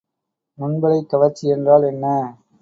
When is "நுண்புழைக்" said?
0.57-1.09